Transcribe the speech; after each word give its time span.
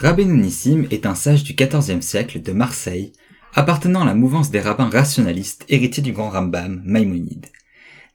Rabbeinu 0.00 0.34
Nissim 0.34 0.86
est 0.92 1.06
un 1.06 1.16
sage 1.16 1.42
du 1.42 1.54
XIVe 1.54 2.02
siècle 2.02 2.40
de 2.40 2.52
Marseille, 2.52 3.12
appartenant 3.52 4.02
à 4.02 4.06
la 4.06 4.14
mouvance 4.14 4.48
des 4.48 4.60
rabbins 4.60 4.88
rationalistes 4.88 5.64
héritiers 5.68 6.04
du 6.04 6.12
grand 6.12 6.30
Rambam, 6.30 6.80
Maïmonide. 6.84 7.46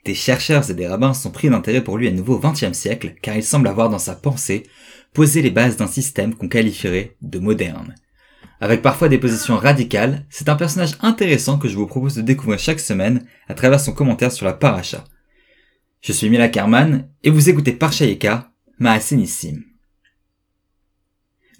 Des 0.06 0.16
chercheurs 0.16 0.72
et 0.72 0.76
des 0.76 0.88
rabbins 0.88 1.14
sont 1.14 1.32
pris 1.32 1.50
d'intérêt 1.50 1.84
pour 1.84 1.98
lui 1.98 2.08
à 2.08 2.12
nouveau 2.12 2.36
au 2.36 2.40
XXe 2.40 2.72
siècle, 2.72 3.16
car 3.22 3.36
il 3.36 3.44
semble 3.44 3.68
avoir 3.68 3.90
dans 3.90 4.00
sa 4.00 4.16
pensée 4.16 4.64
posé 5.14 5.41
les 5.41 5.52
bases 5.52 5.75
d'un 5.75 5.88
système 5.88 6.36
qu'on 6.36 6.48
qualifierait 6.48 7.18
de 7.21 7.39
moderne. 7.39 7.95
Avec 8.61 8.81
parfois 8.81 9.09
des 9.09 9.18
positions 9.18 9.57
radicales, 9.57 10.25
c'est 10.29 10.47
un 10.47 10.55
personnage 10.55 10.95
intéressant 11.02 11.57
que 11.57 11.68
je 11.68 11.75
vous 11.75 11.88
propose 11.88 12.15
de 12.15 12.21
découvrir 12.21 12.59
chaque 12.59 12.79
semaine 12.79 13.25
à 13.50 13.55
travers 13.55 13.81
son 13.81 13.91
commentaire 13.91 14.31
sur 14.31 14.45
la 14.45 14.54
paracha. 14.54 15.04
Je 16.00 16.13
suis 16.13 16.29
Mila 16.29 16.47
Kerman 16.47 17.09
et 17.23 17.29
vous 17.29 17.50
écoutez 17.50 17.73
Parshayeka, 17.73 18.54
Maasenissim. 18.79 19.73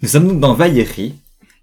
Nous 0.02 0.08
sommes 0.08 0.28
donc 0.28 0.40
dans 0.40 0.54
Vaïri, 0.54 1.14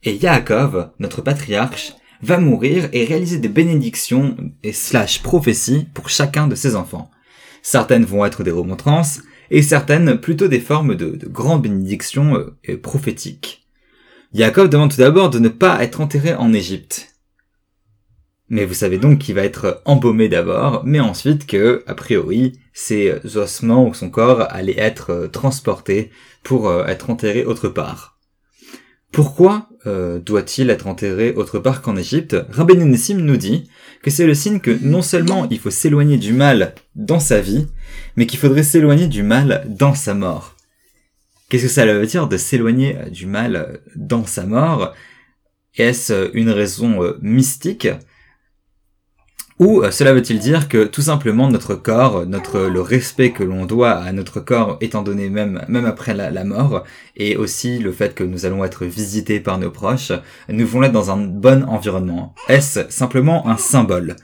et 0.04 0.16
Yaakov, 0.16 0.92
notre 1.00 1.22
patriarche, 1.22 1.94
va 2.22 2.38
mourir 2.38 2.90
et 2.94 3.06
réaliser 3.06 3.40
des 3.40 3.50
bénédictions 3.50 4.36
et 4.64 4.74
slash 4.74 5.22
prophéties 5.22 5.88
pour 5.94 6.10
chacun 6.10 6.48
de 6.48 6.56
ses 6.56 6.76
enfants. 6.76 7.12
Certaines 7.62 8.06
vont 8.06 8.26
être 8.26 8.44
des 8.44 8.52
remontrances, 8.52 9.22
et 9.50 9.62
certaines 9.62 10.18
plutôt 10.20 10.48
des 10.48 10.62
formes 10.62 10.96
de, 10.96 11.20
grandes 11.28 11.64
bénédictions 11.64 12.36
euh, 12.70 12.78
prophétiques. 12.78 13.68
Yaakov 14.34 14.70
demande 14.70 14.92
tout 14.92 15.02
d'abord 15.02 15.30
de 15.30 15.40
ne 15.40 15.50
pas 15.50 15.84
être 15.84 16.00
enterré 16.00 16.34
en 16.34 16.54
Égypte. 16.54 17.10
Mais 18.48 18.66
vous 18.66 18.74
savez 18.74 18.98
donc 18.98 19.20
qu'il 19.20 19.36
va 19.36 19.44
être 19.44 19.82
embaumé 19.86 20.30
d'abord, 20.30 20.84
mais 20.86 21.00
ensuite 21.00 21.46
que, 21.46 21.84
a 21.86 21.96
priori, 21.96 22.60
ses 22.74 23.14
ossements 23.36 23.88
ou 23.88 23.94
son 23.94 24.10
corps 24.10 24.46
allaient 24.50 24.80
être 24.80 25.10
euh, 25.12 25.28
transportés 25.28 26.12
pour 26.44 26.70
euh, 26.70 26.86
être 26.86 27.10
enterrés 27.10 27.46
autre 27.46 27.68
part. 27.68 28.21
Pourquoi 29.12 29.68
euh, 29.86 30.20
doit-il 30.20 30.70
être 30.70 30.88
enterré 30.88 31.34
autre 31.34 31.60
part 31.60 31.82
qu'en 31.82 31.98
Égypte? 31.98 32.36
Rabbeinu 32.50 32.86
Nissim 32.86 33.18
nous 33.18 33.36
dit 33.36 33.70
que 34.02 34.10
c'est 34.10 34.26
le 34.26 34.34
signe 34.34 34.60
que 34.60 34.78
non 34.82 35.02
seulement 35.02 35.48
il 35.50 35.60
faut 35.60 35.70
s'éloigner 35.70 36.18
du 36.18 36.32
mal 36.32 36.76
dans 36.96 37.20
sa 37.20 37.42
vie, 37.42 37.68
mais 38.16 38.26
qu'il 38.26 38.40
faudrait 38.40 38.64
s'éloigner 38.64 39.08
du 39.08 39.24
mal 39.24 39.66
dans 39.68 39.96
sa 39.96 40.14
mort. 40.14 40.56
Qu'est-ce 41.50 41.64
que 41.64 41.70
ça 41.70 41.86
veut 41.86 42.06
dire 42.06 42.28
de 42.28 42.38
s'éloigner 42.38 42.96
du 43.12 43.26
mal 43.26 43.82
dans 43.98 44.26
sa 44.26 44.46
mort? 44.46 44.94
Est-ce 45.76 46.32
une 46.34 46.50
raison 46.50 47.04
euh, 47.04 47.18
mystique? 47.22 47.90
Ou 49.62 49.84
euh, 49.84 49.92
cela 49.92 50.12
veut-il 50.12 50.40
dire 50.40 50.68
que 50.68 50.86
tout 50.86 51.04
simplement 51.04 51.48
notre 51.48 51.76
corps, 51.76 52.26
notre 52.26 52.62
le 52.62 52.82
respect 52.82 53.30
que 53.30 53.44
l'on 53.44 53.68
doit 53.68 53.92
à 53.92 54.12
notre 54.12 54.40
corps 54.40 54.78
étant 54.82 55.04
donné 55.04 55.30
même 55.30 55.64
même 55.68 55.86
après 55.86 56.16
la, 56.16 56.44
mort, 56.44 56.84
et 57.16 57.38
aussi 57.38 57.78
le 57.78 57.92
fait 57.92 58.16
que 58.16 58.24
nous 58.24 58.48
allons 58.48 58.66
être 58.66 58.86
visités 58.86 59.40
par 59.40 59.60
nos 59.60 59.70
proches, 59.70 60.14
nous 60.50 60.66
voulons 60.66 60.88
être 60.88 60.92
dans 60.92 61.12
un 61.12 61.18
bon 61.18 61.64
environnement. 61.66 62.34
Est-ce 62.50 62.90
simplement 62.90 63.48
un 63.48 63.58
symbole? 63.58 64.16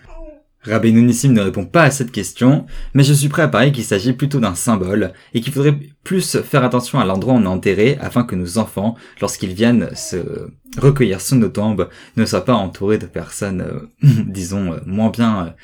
Rabbi 0.68 0.94
Nissim 0.94 1.34
ne 1.34 1.42
répond 1.42 1.66
pas 1.66 1.84
à 1.84 1.92
cette 1.92 2.12
question, 2.12 2.66
mais 2.94 3.04
je 3.04 3.14
suis 3.14 3.30
prêt 3.30 3.44
à 3.44 3.48
parier 3.48 3.72
qu'il 3.72 3.84
s'agit 3.84 4.14
plutôt 4.14 4.40
d'un 4.40 4.56
symbole 4.56 5.14
et 5.34 5.42
qu'il 5.42 5.54
faudrait 5.54 5.78
plus 6.04 6.38
faire 6.42 6.64
attention 6.64 7.00
à 7.00 7.06
l'endroit 7.06 7.34
où 7.34 7.38
on 7.38 7.44
est 7.44 7.48
enterré 7.48 7.98
afin 8.02 8.24
que 8.24 8.36
nos 8.36 8.58
enfants, 8.58 8.96
lorsqu'ils 9.22 9.54
viennent 9.54 9.90
se 9.96 10.50
recueillir 10.78 11.22
sous 11.22 11.36
nos 11.36 11.50
tombes, 11.50 11.90
ne 12.16 12.26
soient 12.26 12.46
pas 12.46 12.54
entourés 12.54 12.98
de 12.98 13.06
personnes, 13.06 13.62
euh, 13.62 13.88
disons, 14.28 14.74
euh, 14.74 14.80
moins 14.86 15.10
bien 15.10 15.56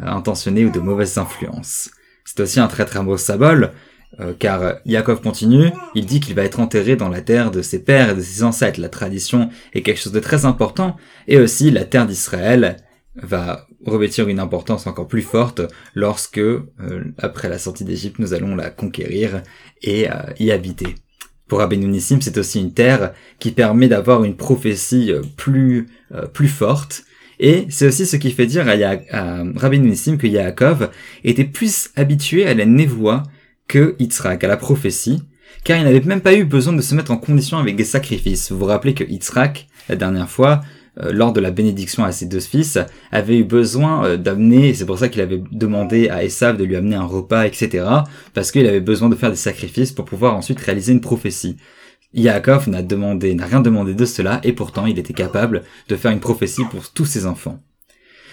euh, 0.00 0.06
intentionnées 0.06 0.64
ou 0.64 0.70
de 0.70 0.80
mauvaises 0.80 1.18
influences. 1.18 1.90
C'est 2.24 2.40
aussi 2.40 2.60
un 2.60 2.68
très 2.68 2.84
très 2.84 3.02
beau 3.02 3.16
symbole, 3.16 3.72
car 4.38 4.74
Yaakov 4.84 5.22
continue, 5.22 5.70
il 5.94 6.04
dit 6.04 6.20
qu'il 6.20 6.34
va 6.34 6.44
être 6.44 6.60
enterré 6.60 6.96
dans 6.96 7.08
la 7.08 7.22
terre 7.22 7.50
de 7.50 7.62
ses 7.62 7.82
pères 7.82 8.10
et 8.10 8.14
de 8.14 8.20
ses 8.20 8.42
ancêtres. 8.42 8.78
La 8.78 8.90
tradition 8.90 9.48
est 9.72 9.80
quelque 9.80 10.00
chose 10.00 10.12
de 10.12 10.20
très 10.20 10.44
important, 10.44 10.96
et 11.28 11.38
aussi 11.38 11.70
la 11.70 11.84
terre 11.84 12.06
d'Israël 12.06 12.76
va 13.14 13.66
revêtir 13.84 14.28
une 14.28 14.40
importance 14.40 14.86
encore 14.86 15.08
plus 15.08 15.22
forte 15.22 15.60
lorsque, 15.94 16.38
euh, 16.38 16.64
après 17.18 17.48
la 17.48 17.58
sortie 17.58 17.84
d'Égypte, 17.84 18.18
nous 18.18 18.34
allons 18.34 18.56
la 18.56 18.70
conquérir 18.70 19.42
et 19.82 20.10
euh, 20.10 20.14
y 20.38 20.50
habiter. 20.50 20.94
Pour 21.48 21.66
Nissim, 21.68 22.20
c'est 22.22 22.38
aussi 22.38 22.60
une 22.60 22.72
terre 22.72 23.12
qui 23.38 23.50
permet 23.50 23.88
d'avoir 23.88 24.24
une 24.24 24.36
prophétie 24.36 25.12
euh, 25.12 25.22
plus 25.36 25.88
plus 26.32 26.48
forte. 26.48 27.04
Et 27.38 27.66
c'est 27.68 27.86
aussi 27.86 28.06
ce 28.06 28.16
qui 28.16 28.30
fait 28.30 28.46
dire 28.46 28.68
à, 28.68 28.76
ya 28.76 29.00
à 29.10 29.42
que 29.42 30.26
Yaakov 30.26 30.90
était 31.24 31.44
plus 31.44 31.90
habitué 31.96 32.46
à 32.46 32.54
la 32.54 32.66
névoie 32.66 33.24
que 33.68 33.96
Yitzhak, 33.98 34.44
à 34.44 34.48
la 34.48 34.56
prophétie, 34.56 35.22
car 35.64 35.78
il 35.78 35.84
n'avait 35.84 36.00
même 36.00 36.20
pas 36.20 36.34
eu 36.34 36.44
besoin 36.44 36.72
de 36.72 36.82
se 36.82 36.94
mettre 36.94 37.10
en 37.10 37.16
condition 37.16 37.58
avec 37.58 37.76
des 37.76 37.84
sacrifices. 37.84 38.52
Vous 38.52 38.58
vous 38.58 38.66
rappelez 38.66 38.94
que 38.94 39.04
Yitzhak, 39.04 39.66
la 39.88 39.96
dernière 39.96 40.30
fois, 40.30 40.60
lors 40.96 41.32
de 41.32 41.40
la 41.40 41.50
bénédiction 41.50 42.04
à 42.04 42.12
ses 42.12 42.26
deux 42.26 42.40
fils, 42.40 42.78
avait 43.10 43.38
eu 43.38 43.44
besoin 43.44 44.04
euh, 44.04 44.16
d'amener, 44.16 44.74
c'est 44.74 44.84
pour 44.84 44.98
ça 44.98 45.08
qu'il 45.08 45.22
avait 45.22 45.42
demandé 45.50 46.08
à 46.08 46.24
Esav 46.24 46.56
de 46.56 46.64
lui 46.64 46.76
amener 46.76 46.96
un 46.96 47.04
repas, 47.04 47.46
etc., 47.46 47.86
parce 48.34 48.50
qu'il 48.50 48.66
avait 48.66 48.80
besoin 48.80 49.08
de 49.08 49.14
faire 49.14 49.30
des 49.30 49.36
sacrifices 49.36 49.92
pour 49.92 50.04
pouvoir 50.04 50.36
ensuite 50.36 50.60
réaliser 50.60 50.92
une 50.92 51.00
prophétie. 51.00 51.56
Yaakov 52.14 52.68
n'a 52.68 52.82
demandé, 52.82 53.34
n'a 53.34 53.46
rien 53.46 53.60
demandé 53.60 53.94
de 53.94 54.04
cela, 54.04 54.40
et 54.44 54.52
pourtant 54.52 54.86
il 54.86 54.98
était 54.98 55.14
capable 55.14 55.62
de 55.88 55.96
faire 55.96 56.10
une 56.10 56.20
prophétie 56.20 56.64
pour 56.70 56.90
tous 56.90 57.06
ses 57.06 57.26
enfants. 57.26 57.62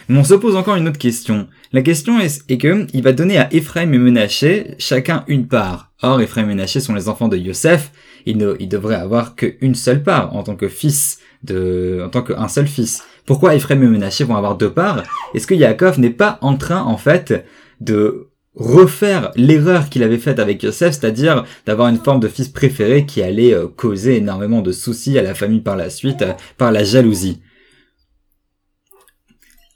Mais 0.09 0.17
on 0.17 0.23
se 0.23 0.33
pose 0.33 0.55
encore 0.55 0.75
une 0.75 0.87
autre 0.87 0.97
question. 0.97 1.47
La 1.71 1.81
question 1.81 2.19
est, 2.19 2.43
est 2.49 2.57
que 2.57 2.87
il 2.93 3.03
va 3.03 3.13
donner 3.13 3.37
à 3.37 3.47
Ephraim 3.53 3.93
et 3.93 3.97
Menaché 3.99 4.75
chacun 4.79 5.23
une 5.27 5.47
part. 5.47 5.88
Or, 6.01 6.21
Ephraim 6.21 6.43
et 6.43 6.47
Menaché 6.47 6.79
sont 6.79 6.93
les 6.93 7.09
enfants 7.09 7.27
de 7.27 7.37
Yosef. 7.37 7.91
Il 8.25 8.37
ne, 8.37 8.55
il 8.59 8.69
devrait 8.69 8.95
avoir 8.95 9.35
qu'une 9.35 9.75
seule 9.75 10.01
part 10.03 10.35
en 10.35 10.43
tant 10.43 10.55
que 10.55 10.69
fils 10.69 11.19
de, 11.43 12.01
en 12.05 12.09
tant 12.09 12.21
qu'un 12.21 12.47
seul 12.47 12.67
fils. 12.67 13.03
Pourquoi 13.25 13.55
Ephraim 13.55 13.81
et 13.81 13.87
Menaché 13.87 14.23
vont 14.23 14.35
avoir 14.35 14.55
deux 14.55 14.71
parts? 14.71 15.03
Est-ce 15.33 15.45
que 15.45 15.53
Yaakov 15.53 15.99
n'est 15.99 16.09
pas 16.09 16.37
en 16.41 16.55
train, 16.55 16.83
en 16.83 16.97
fait, 16.97 17.45
de 17.81 18.29
refaire 18.55 19.31
l'erreur 19.35 19.89
qu'il 19.89 20.03
avait 20.03 20.17
faite 20.17 20.39
avec 20.39 20.63
Yosef, 20.63 20.93
c'est-à-dire 20.93 21.45
d'avoir 21.65 21.89
une 21.89 21.99
forme 21.99 22.19
de 22.19 22.27
fils 22.27 22.49
préféré 22.49 23.05
qui 23.05 23.21
allait 23.21 23.53
euh, 23.53 23.67
causer 23.67 24.17
énormément 24.17 24.61
de 24.61 24.71
soucis 24.71 25.17
à 25.17 25.21
la 25.21 25.35
famille 25.35 25.61
par 25.61 25.75
la 25.75 25.89
suite, 25.89 26.21
euh, 26.23 26.33
par 26.57 26.71
la 26.71 26.83
jalousie? 26.83 27.41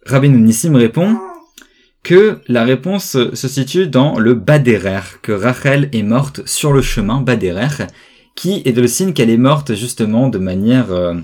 Rabbi 0.06 0.30
Nissim 0.30 0.76
répond 0.76 1.18
que 2.04 2.42
la 2.48 2.66
réponse 2.66 3.18
se 3.34 3.48
situe 3.48 3.88
dans 3.88 4.20
le 4.20 4.34
Baderer, 4.34 5.20
que 5.22 5.32
Rachel 5.32 5.90
est 5.94 6.04
morte 6.04 6.46
sur 6.46 6.74
le 6.74 6.82
chemin 6.82 7.22
Baderer, 7.22 7.88
qui 8.36 8.62
est 8.66 8.76
le 8.76 8.88
signe 8.88 9.14
qu'elle 9.14 9.30
est 9.30 9.38
morte 9.38 9.74
justement 9.74 10.28
de 10.28 10.38
manière 10.38 10.92
euh, 10.92 11.16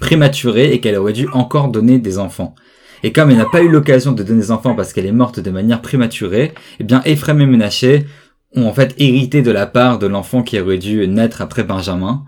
prématurée 0.00 0.72
et 0.72 0.80
qu'elle 0.80 0.96
aurait 0.96 1.12
dû 1.12 1.28
encore 1.32 1.68
donner 1.68 1.98
des 1.98 2.18
enfants. 2.18 2.54
Et 3.02 3.12
comme 3.12 3.30
elle 3.30 3.36
n'a 3.36 3.46
pas 3.46 3.62
eu 3.62 3.68
l'occasion 3.68 4.12
de 4.12 4.22
donner 4.22 4.40
des 4.40 4.50
enfants 4.50 4.74
parce 4.74 4.92
qu'elle 4.92 5.06
est 5.06 5.12
morte 5.12 5.40
de 5.40 5.50
manière 5.50 5.82
prématurée, 5.82 6.54
eh 6.80 6.84
bien 6.84 7.02
Ephraim 7.04 7.40
et 7.40 7.46
Menaché 7.46 8.06
ont 8.54 8.66
en 8.66 8.72
fait 8.72 8.94
hérité 8.98 9.42
de 9.42 9.50
la 9.50 9.66
part 9.66 9.98
de 9.98 10.06
l'enfant 10.06 10.42
qui 10.42 10.58
aurait 10.58 10.78
dû 10.78 11.06
naître 11.06 11.42
après 11.42 11.64
Benjamin, 11.64 12.24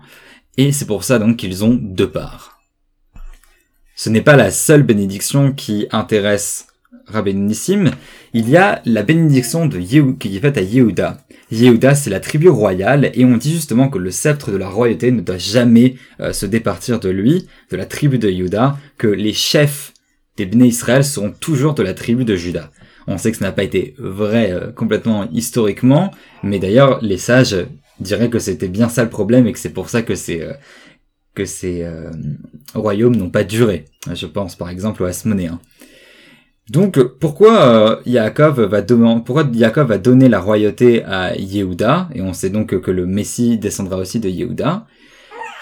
et 0.57 0.71
c'est 0.71 0.85
pour 0.85 1.03
ça 1.03 1.17
donc 1.17 1.37
qu'ils 1.37 1.65
ont 1.65 1.77
deux 1.81 2.09
parts. 2.09 2.59
Ce 3.95 4.09
n'est 4.09 4.21
pas 4.21 4.35
la 4.35 4.51
seule 4.51 4.83
bénédiction 4.83 5.51
qui 5.51 5.87
intéresse 5.91 6.67
Rabbi 7.11 7.35
Nissim, 7.35 7.91
il 8.33 8.49
y 8.49 8.57
a 8.57 8.81
la 8.85 9.03
bénédiction 9.03 9.65
de 9.65 9.79
qui 9.79 10.35
est 10.35 10.39
faite 10.39 10.57
à 10.57 10.61
Yehuda. 10.61 11.17
Yehuda, 11.51 11.95
c'est 11.95 12.09
la 12.09 12.21
tribu 12.21 12.47
royale, 12.47 13.11
et 13.13 13.25
on 13.25 13.35
dit 13.35 13.51
justement 13.51 13.89
que 13.89 13.97
le 13.97 14.09
sceptre 14.09 14.51
de 14.51 14.57
la 14.57 14.69
royauté 14.69 15.11
ne 15.11 15.21
doit 15.21 15.37
jamais 15.37 15.95
euh, 16.21 16.31
se 16.31 16.45
départir 16.45 16.99
de 16.99 17.09
lui, 17.09 17.47
de 17.69 17.75
la 17.75 17.85
tribu 17.85 18.17
de 18.17 18.29
Yehuda, 18.29 18.77
que 18.97 19.07
les 19.07 19.33
chefs 19.33 19.93
des 20.37 20.45
Bnei 20.45 20.69
Israël 20.69 21.03
seront 21.03 21.31
toujours 21.31 21.73
de 21.73 21.83
la 21.83 21.93
tribu 21.93 22.23
de 22.23 22.37
Juda. 22.37 22.71
On 23.05 23.17
sait 23.17 23.31
que 23.31 23.37
ce 23.37 23.43
n'a 23.43 23.51
pas 23.51 23.63
été 23.63 23.95
vrai 23.97 24.51
euh, 24.51 24.71
complètement 24.71 25.29
historiquement, 25.31 26.11
mais 26.41 26.59
d'ailleurs 26.59 26.99
les 27.01 27.17
sages 27.17 27.57
diraient 27.99 28.29
que 28.29 28.39
c'était 28.39 28.69
bien 28.69 28.87
ça 28.87 29.03
le 29.03 29.09
problème 29.09 29.45
et 29.45 29.51
que 29.51 29.59
c'est 29.59 29.73
pour 29.73 29.89
ça 29.89 30.03
que 30.03 30.13
euh, 30.29 30.53
que 31.33 31.45
ces 31.45 31.85
royaumes 32.73 33.15
n'ont 33.15 33.29
pas 33.29 33.43
duré. 33.43 33.85
Je 34.13 34.25
pense 34.25 34.55
par 34.55 34.69
exemple 34.69 35.03
aux 35.03 35.05
Asmonéens. 35.05 35.59
Donc 36.71 37.03
pourquoi 37.19 37.65
euh, 37.65 37.95
Yaakov 38.05 38.61
va 38.61 38.81
pourquoi 39.25 39.43
Yaakov 39.51 39.89
va 39.89 39.97
donner 39.97 40.29
la 40.29 40.39
royauté 40.39 41.03
à 41.03 41.35
Yehuda? 41.35 42.07
Et 42.15 42.21
on 42.21 42.31
sait 42.31 42.49
donc 42.49 42.79
que, 42.79 42.91
le 42.91 43.05
Messie 43.05 43.57
descendra 43.57 43.97
aussi 43.97 44.21
de 44.21 44.29
Yehuda. 44.29 44.85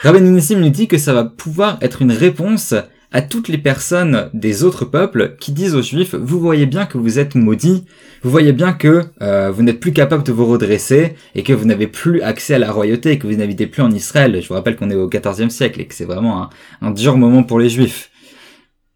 Rabbi 0.04 0.22
Nissim 0.22 0.60
nous 0.60 0.70
dit 0.70 0.88
que 0.88 1.00
ça 1.00 1.14
va 1.14 1.24
pouvoir 1.24 1.80
être 1.82 2.04
une 2.04 2.12
réponse 2.12 2.76
à 3.12 3.24
toutes 3.24 3.48
les 3.48 3.58
personnes 3.58 4.30
des 4.36 4.64
autres 4.64 4.86
peuples 4.86 5.36
qui 5.40 5.52
disent 5.52 5.74
aux 5.74 5.82
Juifs 5.82 6.14
vous 6.14 6.40
voyez 6.40 6.68
bien 6.68 6.86
que 6.86 7.00
vous 7.00 7.18
êtes 7.18 7.34
maudits, 7.34 7.86
vous 8.22 8.30
voyez 8.30 8.54
bien 8.54 8.74
que 8.74 9.06
euh, 9.24 9.50
vous 9.50 9.64
n'êtes 9.64 9.80
plus 9.80 9.94
capable 9.94 10.22
de 10.22 10.32
vous 10.32 10.46
redresser 10.46 11.16
et 11.34 11.42
que 11.42 11.54
vous 11.54 11.66
n'avez 11.66 11.88
plus 11.88 12.22
accès 12.22 12.54
à 12.54 12.60
la 12.60 12.72
royauté 12.72 13.14
et 13.14 13.18
que 13.18 13.26
vous 13.26 13.36
n'habitez 13.36 13.66
plus 13.66 13.82
en 13.82 13.90
Israël. 13.90 14.40
Je 14.40 14.48
vous 14.48 14.54
rappelle 14.54 14.76
qu'on 14.76 14.92
est 14.92 14.96
au 14.96 15.10
XIVe 15.10 15.50
siècle 15.50 15.82
et 15.82 15.86
que 15.86 15.96
c'est 15.96 16.06
vraiment 16.06 16.52
un 16.84 16.92
dur 16.92 17.18
moment 17.18 17.42
pour 17.42 17.58
les 17.58 17.70
Juifs. 17.70 18.12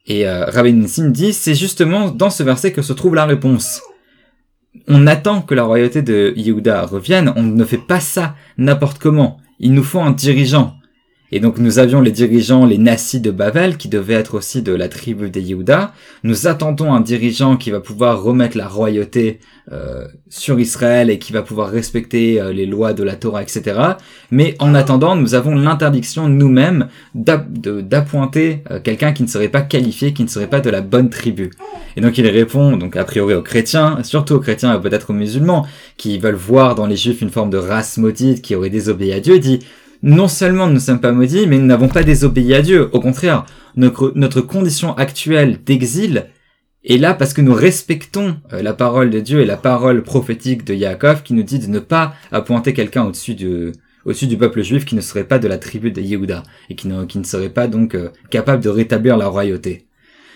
Et 0.06 0.28
euh, 0.28 0.46
Rabbi 0.46 0.74
dit, 0.74 1.34
c'est 1.34 1.56
justement 1.56 2.10
dans 2.10 2.30
ce 2.30 2.44
verset 2.44 2.74
que 2.74 2.82
se 2.82 2.94
trouve 2.94 3.16
la 3.16 3.26
réponse. 3.26 3.82
On 4.88 5.08
attend 5.08 5.42
que 5.42 5.56
la 5.56 5.64
royauté 5.64 6.02
de 6.02 6.34
Yehuda 6.36 6.86
revienne, 6.86 7.32
on 7.36 7.44
ne 7.44 7.64
fait 7.64 7.78
pas 7.78 8.00
ça 8.00 8.36
n'importe 8.58 9.00
comment. 9.00 9.38
Il 9.60 9.74
nous 9.74 9.84
faut 9.84 10.02
un 10.02 10.12
dirigeant. 10.12 10.76
Et 11.36 11.40
donc 11.40 11.58
nous 11.58 11.80
avions 11.80 12.00
les 12.00 12.12
dirigeants, 12.12 12.64
les 12.64 12.78
Nassis 12.78 13.20
de 13.20 13.32
Babel, 13.32 13.78
qui 13.78 13.88
devaient 13.88 14.14
être 14.14 14.36
aussi 14.36 14.62
de 14.62 14.72
la 14.72 14.88
tribu 14.88 15.32
des 15.32 15.42
Yehuda. 15.42 15.92
Nous 16.22 16.46
attendons 16.46 16.94
un 16.94 17.02
dirigeant 17.02 17.58
qui 17.58 17.72
va 17.72 17.80
pouvoir 17.80 18.22
remettre 18.22 18.56
la 18.56 18.68
royauté 18.68 19.40
euh, 19.72 20.06
sur 20.30 20.60
Israël 20.60 21.10
et 21.10 21.18
qui 21.18 21.34
va 21.34 21.42
pouvoir 21.42 21.72
respecter 21.72 22.40
euh, 22.40 22.54
les 22.54 22.68
lois 22.68 22.94
de 22.94 23.02
la 23.02 23.16
Torah, 23.16 23.42
etc. 23.42 23.80
Mais 24.30 24.56
en 24.60 24.76
attendant, 24.76 25.16
nous 25.16 25.34
avons 25.34 25.56
l'interdiction 25.56 26.30
nous-mêmes 26.30 26.90
d'appointer 27.16 28.64
euh, 28.70 28.80
quelqu'un 28.80 29.12
qui 29.12 29.24
ne 29.24 29.28
serait 29.28 29.50
pas 29.50 29.64
qualifié, 29.64 30.14
qui 30.14 30.22
ne 30.22 30.30
serait 30.30 30.52
pas 30.52 30.60
de 30.60 30.70
la 30.70 30.82
bonne 30.82 31.10
tribu. 31.10 31.50
Et 31.98 32.02
donc 32.02 32.16
il 32.20 32.28
répond, 32.28 32.78
donc 32.78 32.96
a 32.96 33.06
priori 33.06 33.34
aux 33.34 33.42
chrétiens, 33.42 34.04
surtout 34.04 34.36
aux 34.36 34.40
chrétiens 34.40 34.78
et 34.78 34.80
peut-être 34.80 35.10
aux 35.10 35.14
musulmans, 35.14 35.66
qui 35.98 36.20
veulent 36.20 36.36
voir 36.36 36.76
dans 36.76 36.86
les 36.86 36.96
juifs 36.96 37.22
une 37.22 37.32
forme 37.32 37.50
de 37.50 37.58
race 37.58 37.98
maudite 37.98 38.44
qui 38.44 38.54
aurait 38.54 38.70
désobéi 38.70 39.14
à 39.14 39.20
Dieu, 39.20 39.40
dit 39.40 39.62
non 40.04 40.28
seulement 40.28 40.68
nous 40.68 40.74
ne 40.74 40.80
sommes 40.80 41.00
pas 41.00 41.14
maudits, 41.14 41.48
mais 41.48 41.58
nous 41.58 41.66
n'avons 41.66 41.88
pas 41.88 42.04
désobéi 42.04 42.54
à 42.54 42.62
Dieu. 42.62 42.90
Au 42.92 43.00
contraire, 43.00 43.46
notre, 43.76 44.42
condition 44.42 44.96
actuelle 44.98 45.60
d'exil 45.66 46.26
est 46.84 46.98
là 46.98 47.14
parce 47.14 47.34
que 47.34 47.42
nous 47.42 47.54
respectons 47.54 48.36
euh, 48.52 48.62
la 48.62 48.74
parole 48.74 49.10
de 49.10 49.22
Dieu 49.22 49.40
et 49.40 49.46
la 49.46 49.56
parole 49.56 50.04
prophétique 50.04 50.66
de 50.66 50.74
Yaakov 50.74 51.24
qui 51.24 51.34
nous 51.34 51.44
dit 51.44 51.60
de 51.60 51.68
ne 51.68 51.80
pas 51.80 52.14
appointer 52.34 52.74
quelqu'un 52.74 53.06
au-dessus 53.06 53.36
de 53.36 53.72
au-dessus 54.06 54.28
du 54.28 54.36
peuple 54.36 54.62
juif 54.64 54.84
qui 54.84 54.96
ne 54.96 55.02
serait 55.02 55.24
pas 55.24 55.40
de 55.40 55.48
la 55.48 55.58
tribu 55.58 55.90
de 55.90 56.02
Yehuda 56.02 56.44
et 56.70 56.76
qui 56.76 56.90
ne, 56.90 57.06
qui 57.06 57.20
ne 57.20 57.24
serait 57.24 57.48
pas 57.48 57.68
donc 57.68 57.96
euh, 57.96 58.10
capable 58.30 58.62
de 58.62 58.68
rétablir 58.68 59.16
la 59.16 59.28
royauté. 59.28 59.88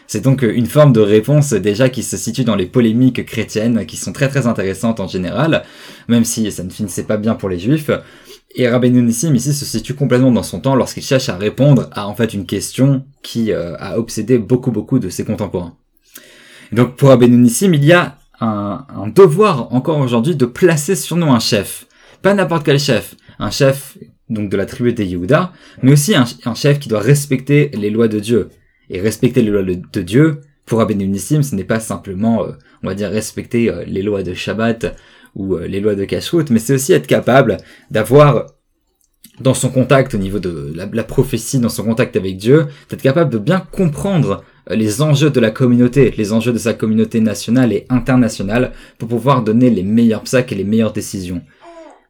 C'est 0.08 0.22
donc 0.22 0.44
euh, 0.44 0.56
une 0.56 0.68
forme 0.68 0.94
de 0.94 1.02
réponse 1.02 1.52
déjà 1.52 1.90
qui 1.90 2.02
se 2.02 2.16
situe 2.16 2.46
dans 2.46 2.56
les 2.56 2.66
polémiques 2.66 3.25
chrétiennes 3.25 3.86
qui 3.86 3.98
sont 3.98 4.14
très 4.14 4.30
très 4.30 4.48
intéressantes 4.48 5.02
en 5.02 5.08
général, 5.10 5.64
même 6.08 6.24
si 6.24 6.50
ça 6.50 6.64
ne 6.64 6.69
finissait 6.69 7.04
pas 7.04 7.18
bien 7.18 7.36
pour 7.36 7.50
les 7.50 7.60
juifs. 7.60 7.92
Et 8.56 8.68
Rabbeinu 8.68 9.02
Nissim 9.02 9.36
ici 9.36 9.54
se 9.54 9.66
situe 9.66 9.94
complètement 9.94 10.32
dans 10.32 10.44
son 10.44 10.60
temps 10.60 10.76
lorsqu'il 10.76 11.04
cherche 11.04 11.30
à 11.30 11.38
répondre 11.38 11.90
à 11.92 12.08
en 12.08 12.16
fait 12.16 12.34
une 12.34 12.46
question 12.46 13.06
qui 13.22 13.52
euh, 13.52 13.76
a 13.78 14.00
obsédé 14.00 14.38
beaucoup 14.38 14.72
beaucoup 14.72 15.00
de 15.00 15.10
ses 15.10 15.26
contemporains. 15.26 15.76
donc 16.72 16.96
pour 16.96 17.10
Rabbeinu 17.10 17.38
Nissim, 17.38 17.74
il 17.74 17.86
y 17.86 17.94
a 17.94 18.18
un, 18.40 19.08
devoir 19.14 19.74
encore 19.74 20.00
aujourd'hui 20.00 20.36
de 20.36 20.46
placer 20.46 20.96
sur 20.96 21.16
nous 21.16 21.32
un 21.32 21.40
chef. 21.40 21.88
Pas 22.22 22.34
n'importe 22.34 22.66
quel 22.66 22.80
chef. 22.80 23.16
Un 23.40 23.52
chef 23.52 23.98
donc 24.30 24.50
de 24.50 24.58
la 24.58 24.66
tribu 24.66 24.94
des 24.94 25.06
Yehuda, 25.06 25.54
mais 25.82 25.94
aussi 25.94 26.14
un, 26.16 26.56
chef 26.56 26.80
qui 26.80 26.90
doit 26.90 27.00
respecter 27.00 27.72
les 27.74 27.90
lois 27.90 28.08
de 28.08 28.20
Dieu. 28.20 28.50
Et 28.90 29.02
respecter 29.02 29.42
les 29.42 29.50
lois 29.50 29.64
de 29.64 30.02
Dieu, 30.02 30.42
pour 30.68 30.80
Rabbeinu 30.80 31.08
Nissim, 31.08 31.42
ce 31.42 31.56
n'est 31.56 31.64
pas 31.64 31.80
simplement, 31.80 32.44
euh, 32.44 32.52
on 32.84 32.88
va 32.88 32.94
dire, 32.94 33.10
respecter 33.10 33.70
euh, 33.70 33.86
les 33.88 34.04
lois 34.04 34.22
de 34.22 34.34
Shabbat 34.34 34.96
ou 35.38 35.56
euh, 35.56 35.68
les 35.68 35.80
lois 35.80 35.95
de 35.95 36.04
cache-route, 36.04 36.50
mais 36.50 36.60
c'est 36.60 36.74
aussi 36.74 36.92
être 36.92 37.07
capable 37.07 37.57
d'avoir 37.89 38.48
dans 39.39 39.54
son 39.54 39.69
contact 39.69 40.16
au 40.16 40.18
niveau 40.18 40.39
de 40.39 40.74
la, 40.75 41.04
prophétie, 41.04 41.60
dans 41.60 41.69
son 41.69 41.84
contact 41.84 42.16
avec 42.16 42.38
Dieu, 42.38 42.66
d'être 42.89 43.04
capable 43.04 43.31
de 43.31 43.38
bien 43.38 43.60
comprendre 43.72 44.44
euh, 44.69 44.75
les 44.75 45.01
enjeux 45.01 45.30
de 45.30 45.39
la 45.39 45.51
communauté, 45.51 46.13
les 46.18 46.34
enjeux 46.34 46.54
de 46.54 46.57
sa 46.57 46.74
communauté 46.74 47.19
nationale 47.19 47.72
et 47.72 47.86
internationale 47.89 48.74
pour 48.98 49.07
pouvoir 49.07 49.44
donner 49.44 49.69
les 49.69 49.84
meilleurs 49.84 50.28
sacs 50.28 50.51
et 50.51 50.56
les 50.56 50.63
meilleures 50.63 50.94
décisions. 50.94 51.42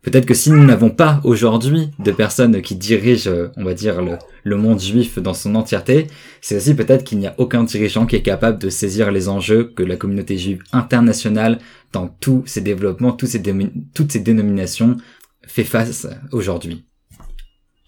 Peut-être 0.08 0.26
que 0.26 0.34
si 0.34 0.52
nous 0.52 0.64
n'avons 0.64 0.90
pas 0.90 1.20
aujourd'hui 1.26 1.90
de 2.00 2.14
personnes 2.14 2.62
qui 2.62 2.76
dirigent, 2.76 3.30
on 3.58 3.66
va 3.66 3.74
dire, 3.74 4.02
le, 4.46 4.56
monde 4.56 4.80
juif 4.80 5.20
dans 5.20 5.34
son 5.34 5.54
entièreté, 5.56 6.08
c'est 6.40 6.56
aussi 6.56 6.76
peut-être 6.76 7.04
qu'il 7.04 7.18
n'y 7.18 7.28
a 7.28 7.36
aucun 7.38 7.66
dirigeant 7.66 8.06
qui 8.06 8.16
est 8.16 8.22
capable 8.22 8.58
de 8.58 8.70
saisir 8.70 9.12
les 9.12 9.28
enjeux 9.28 9.66
que 9.66 9.84
la 9.84 9.98
communauté 9.98 10.38
juive 10.38 10.64
internationale, 10.72 11.60
dans 11.92 12.08
tous 12.08 12.42
ses 12.46 12.62
développements, 12.62 13.12
toutes 13.12 13.28
ses, 13.28 14.20
dénominations, 14.20 14.96
fait 15.46 15.66
face 15.66 16.08
aujourd'hui. 16.32 16.86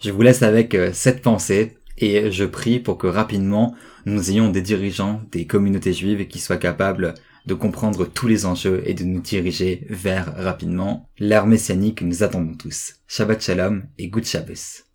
Je 0.04 0.12
vous 0.12 0.22
laisse 0.22 0.44
avec 0.44 0.76
euh, 0.76 0.90
cette 0.92 1.22
pensée 1.22 1.78
et 1.98 2.32
je 2.32 2.44
prie 2.44 2.80
pour 2.80 2.98
que 2.98 3.08
rapidement 3.08 3.76
nous 4.06 4.30
ayons 4.30 4.50
des 4.50 4.62
dirigeants 4.62 5.22
des 5.32 5.46
communautés 5.46 5.94
juives 5.94 6.28
qui 6.28 6.40
soient 6.40 6.58
capables 6.58 7.14
de 7.46 7.54
comprendre 7.54 8.06
tous 8.06 8.28
les 8.28 8.46
enjeux 8.46 8.84
et 8.86 8.94
de 8.94 9.04
nous 9.04 9.22
diriger 9.22 9.86
vers 9.90 10.36
rapidement 10.36 11.10
l'ère 11.18 11.48
messianique 11.48 12.00
que 12.00 12.06
nous 12.06 12.24
attendons 12.24 12.56
tous. 12.56 12.96
Shabbat 13.08 13.42
Shalom 13.42 13.84
et 13.98 14.10
Good 14.10 14.26
Shabbos. 14.26 14.89